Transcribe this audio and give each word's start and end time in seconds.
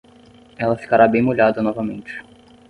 Ela 0.57 0.75
ficará 0.79 1.07
bem 1.07 1.21
molhada 1.21 1.61
novamente. 1.61 2.23